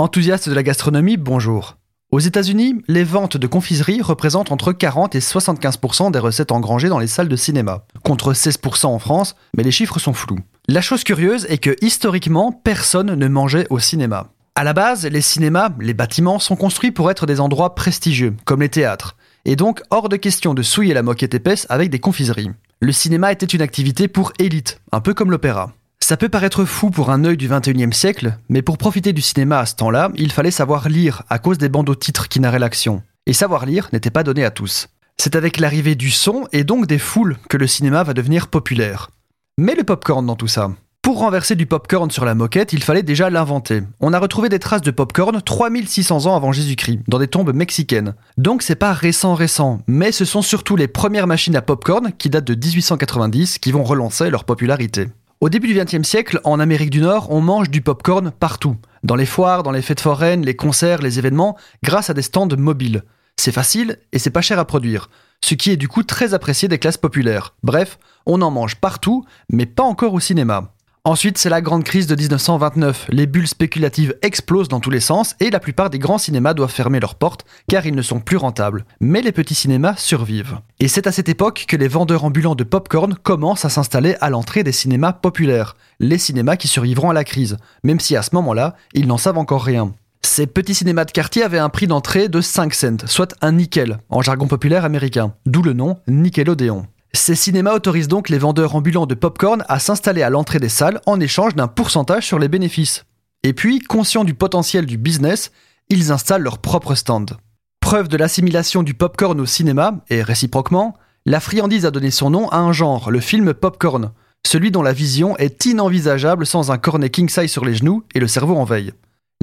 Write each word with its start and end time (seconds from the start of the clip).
Enthousiaste 0.00 0.48
de 0.48 0.54
la 0.54 0.62
gastronomie, 0.62 1.16
bonjour. 1.16 1.76
Aux 2.12 2.20
États-Unis, 2.20 2.76
les 2.86 3.02
ventes 3.02 3.36
de 3.36 3.48
confiserie 3.48 4.00
représentent 4.00 4.52
entre 4.52 4.72
40 4.72 5.16
et 5.16 5.18
75% 5.18 6.12
des 6.12 6.20
recettes 6.20 6.52
engrangées 6.52 6.88
dans 6.88 7.00
les 7.00 7.08
salles 7.08 7.26
de 7.26 7.34
cinéma, 7.34 7.84
contre 8.04 8.32
16% 8.32 8.86
en 8.86 9.00
France, 9.00 9.34
mais 9.56 9.64
les 9.64 9.72
chiffres 9.72 9.98
sont 9.98 10.12
flous. 10.12 10.38
La 10.68 10.82
chose 10.82 11.02
curieuse 11.02 11.46
est 11.48 11.58
que 11.58 11.74
historiquement, 11.82 12.52
personne 12.52 13.12
ne 13.12 13.26
mangeait 13.26 13.66
au 13.70 13.80
cinéma. 13.80 14.28
À 14.54 14.62
la 14.62 14.72
base, 14.72 15.04
les 15.04 15.20
cinémas, 15.20 15.70
les 15.80 15.94
bâtiments 15.94 16.38
sont 16.38 16.54
construits 16.54 16.92
pour 16.92 17.10
être 17.10 17.26
des 17.26 17.40
endroits 17.40 17.74
prestigieux, 17.74 18.36
comme 18.44 18.60
les 18.60 18.68
théâtres, 18.68 19.16
et 19.46 19.56
donc 19.56 19.82
hors 19.90 20.08
de 20.08 20.14
question 20.14 20.54
de 20.54 20.62
souiller 20.62 20.94
la 20.94 21.02
moquette 21.02 21.34
épaisse 21.34 21.66
avec 21.70 21.90
des 21.90 21.98
confiseries. 21.98 22.52
Le 22.78 22.92
cinéma 22.92 23.32
était 23.32 23.46
une 23.46 23.62
activité 23.62 24.06
pour 24.06 24.32
élite, 24.38 24.80
un 24.92 25.00
peu 25.00 25.12
comme 25.12 25.32
l'opéra. 25.32 25.72
Ça 26.08 26.16
peut 26.16 26.30
paraître 26.30 26.64
fou 26.64 26.88
pour 26.88 27.10
un 27.10 27.22
œil 27.26 27.36
du 27.36 27.50
21e 27.50 27.92
siècle, 27.92 28.38
mais 28.48 28.62
pour 28.62 28.78
profiter 28.78 29.12
du 29.12 29.20
cinéma 29.20 29.58
à 29.58 29.66
ce 29.66 29.74
temps-là, 29.74 30.10
il 30.14 30.32
fallait 30.32 30.50
savoir 30.50 30.88
lire 30.88 31.22
à 31.28 31.38
cause 31.38 31.58
des 31.58 31.68
bandeaux 31.68 31.94
titres 31.94 32.28
qui 32.28 32.40
narraient 32.40 32.58
l'action. 32.58 33.02
Et 33.26 33.34
savoir 33.34 33.66
lire 33.66 33.90
n'était 33.92 34.08
pas 34.08 34.22
donné 34.22 34.42
à 34.42 34.50
tous. 34.50 34.88
C'est 35.18 35.36
avec 35.36 35.60
l'arrivée 35.60 35.96
du 35.96 36.10
son 36.10 36.48
et 36.50 36.64
donc 36.64 36.86
des 36.86 36.98
foules 36.98 37.36
que 37.50 37.58
le 37.58 37.66
cinéma 37.66 38.04
va 38.04 38.14
devenir 38.14 38.48
populaire. 38.48 39.10
Mais 39.58 39.74
le 39.74 39.84
popcorn 39.84 40.24
dans 40.24 40.34
tout 40.34 40.48
ça 40.48 40.70
Pour 41.02 41.18
renverser 41.18 41.56
du 41.56 41.66
popcorn 41.66 42.10
sur 42.10 42.24
la 42.24 42.34
moquette, 42.34 42.72
il 42.72 42.82
fallait 42.82 43.02
déjà 43.02 43.28
l'inventer. 43.28 43.82
On 44.00 44.14
a 44.14 44.18
retrouvé 44.18 44.48
des 44.48 44.58
traces 44.58 44.80
de 44.80 44.90
popcorn 44.90 45.42
3600 45.42 46.24
ans 46.24 46.36
avant 46.36 46.52
Jésus-Christ, 46.52 47.00
dans 47.06 47.18
des 47.18 47.28
tombes 47.28 47.54
mexicaines. 47.54 48.14
Donc 48.38 48.62
c'est 48.62 48.76
pas 48.76 48.94
récent 48.94 49.34
récent, 49.34 49.82
mais 49.86 50.10
ce 50.12 50.24
sont 50.24 50.40
surtout 50.40 50.74
les 50.74 50.88
premières 50.88 51.26
machines 51.26 51.56
à 51.56 51.60
popcorn, 51.60 52.12
qui 52.16 52.30
datent 52.30 52.46
de 52.46 52.54
1890, 52.54 53.58
qui 53.58 53.72
vont 53.72 53.84
relancer 53.84 54.30
leur 54.30 54.44
popularité. 54.44 55.08
Au 55.40 55.48
début 55.48 55.68
du 55.68 55.78
XXe 55.78 56.02
siècle, 56.02 56.40
en 56.42 56.58
Amérique 56.58 56.90
du 56.90 57.00
Nord, 57.00 57.30
on 57.30 57.40
mange 57.40 57.70
du 57.70 57.80
popcorn 57.80 58.32
partout. 58.32 58.76
Dans 59.04 59.14
les 59.14 59.24
foires, 59.24 59.62
dans 59.62 59.70
les 59.70 59.82
fêtes 59.82 60.00
foraines, 60.00 60.44
les 60.44 60.56
concerts, 60.56 61.00
les 61.00 61.20
événements, 61.20 61.56
grâce 61.84 62.10
à 62.10 62.14
des 62.14 62.22
stands 62.22 62.48
mobiles. 62.56 63.04
C'est 63.36 63.52
facile 63.52 64.00
et 64.10 64.18
c'est 64.18 64.30
pas 64.30 64.40
cher 64.40 64.58
à 64.58 64.64
produire, 64.64 65.10
ce 65.44 65.54
qui 65.54 65.70
est 65.70 65.76
du 65.76 65.86
coup 65.86 66.02
très 66.02 66.34
apprécié 66.34 66.66
des 66.66 66.80
classes 66.80 66.96
populaires. 66.96 67.54
Bref, 67.62 68.00
on 68.26 68.42
en 68.42 68.50
mange 68.50 68.74
partout, 68.80 69.24
mais 69.48 69.64
pas 69.64 69.84
encore 69.84 70.12
au 70.12 70.18
cinéma. 70.18 70.74
Ensuite, 71.08 71.38
c'est 71.38 71.48
la 71.48 71.62
grande 71.62 71.84
crise 71.84 72.06
de 72.06 72.14
1929. 72.14 73.06
Les 73.08 73.26
bulles 73.26 73.48
spéculatives 73.48 74.14
explosent 74.20 74.68
dans 74.68 74.78
tous 74.78 74.90
les 74.90 75.00
sens 75.00 75.36
et 75.40 75.48
la 75.48 75.58
plupart 75.58 75.88
des 75.88 75.98
grands 75.98 76.18
cinémas 76.18 76.52
doivent 76.52 76.70
fermer 76.70 77.00
leurs 77.00 77.14
portes 77.14 77.46
car 77.66 77.86
ils 77.86 77.94
ne 77.94 78.02
sont 78.02 78.20
plus 78.20 78.36
rentables. 78.36 78.84
Mais 79.00 79.22
les 79.22 79.32
petits 79.32 79.54
cinémas 79.54 79.96
survivent. 79.96 80.58
Et 80.80 80.86
c'est 80.86 81.06
à 81.06 81.12
cette 81.12 81.30
époque 81.30 81.64
que 81.66 81.78
les 81.78 81.88
vendeurs 81.88 82.24
ambulants 82.24 82.54
de 82.54 82.62
popcorn 82.62 83.14
commencent 83.14 83.64
à 83.64 83.70
s'installer 83.70 84.16
à 84.20 84.28
l'entrée 84.28 84.64
des 84.64 84.72
cinémas 84.72 85.14
populaires, 85.14 85.76
les 85.98 86.18
cinémas 86.18 86.56
qui 86.56 86.68
survivront 86.68 87.08
à 87.08 87.14
la 87.14 87.24
crise, 87.24 87.56
même 87.84 88.00
si 88.00 88.14
à 88.14 88.20
ce 88.20 88.34
moment-là, 88.34 88.76
ils 88.92 89.06
n'en 89.06 89.16
savent 89.16 89.38
encore 89.38 89.64
rien. 89.64 89.94
Ces 90.20 90.46
petits 90.46 90.74
cinémas 90.74 91.06
de 91.06 91.12
quartier 91.12 91.42
avaient 91.42 91.56
un 91.56 91.70
prix 91.70 91.86
d'entrée 91.86 92.28
de 92.28 92.42
5 92.42 92.74
cents, 92.74 93.06
soit 93.06 93.34
un 93.40 93.52
nickel, 93.52 93.96
en 94.10 94.20
jargon 94.20 94.46
populaire 94.46 94.84
américain, 94.84 95.32
d'où 95.46 95.62
le 95.62 95.72
nom 95.72 95.96
Nickelodeon. 96.06 96.86
Ces 97.12 97.34
cinémas 97.34 97.74
autorisent 97.74 98.08
donc 98.08 98.28
les 98.28 98.38
vendeurs 98.38 98.74
ambulants 98.74 99.06
de 99.06 99.14
popcorn 99.14 99.64
à 99.68 99.78
s'installer 99.78 100.22
à 100.22 100.30
l'entrée 100.30 100.58
des 100.58 100.68
salles 100.68 101.00
en 101.06 101.20
échange 101.20 101.54
d'un 101.54 101.68
pourcentage 101.68 102.26
sur 102.26 102.38
les 102.38 102.48
bénéfices. 102.48 103.04
Et 103.42 103.52
puis, 103.52 103.80
conscients 103.80 104.24
du 104.24 104.34
potentiel 104.34 104.84
du 104.84 104.98
business, 104.98 105.50
ils 105.88 106.12
installent 106.12 106.42
leur 106.42 106.58
propre 106.58 106.94
stand. 106.94 107.36
Preuve 107.80 108.08
de 108.08 108.16
l'assimilation 108.16 108.82
du 108.82 108.94
popcorn 108.94 109.40
au 109.40 109.46
cinéma, 109.46 110.04
et 110.10 110.22
réciproquement, 110.22 110.96
la 111.24 111.40
friandise 111.40 111.86
a 111.86 111.90
donné 111.90 112.10
son 112.10 112.30
nom 112.30 112.48
à 112.50 112.58
un 112.58 112.72
genre, 112.72 113.10
le 113.10 113.20
film 113.20 113.54
popcorn, 113.54 114.12
celui 114.46 114.70
dont 114.70 114.82
la 114.82 114.92
vision 114.92 115.36
est 115.38 115.66
inenvisageable 115.66 116.46
sans 116.46 116.70
un 116.70 116.78
cornet 116.78 117.10
king 117.10 117.28
sur 117.28 117.64
les 117.64 117.74
genoux 117.74 118.04
et 118.14 118.20
le 118.20 118.28
cerveau 118.28 118.56
en 118.56 118.64
veille. 118.64 118.92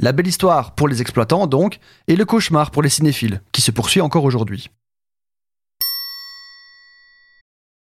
La 0.00 0.12
belle 0.12 0.26
histoire 0.26 0.74
pour 0.74 0.88
les 0.88 1.00
exploitants 1.00 1.46
donc, 1.46 1.78
et 2.06 2.16
le 2.16 2.24
cauchemar 2.24 2.70
pour 2.70 2.82
les 2.82 2.88
cinéphiles, 2.88 3.42
qui 3.52 3.62
se 3.62 3.70
poursuit 3.70 4.00
encore 4.00 4.24
aujourd'hui. 4.24 4.70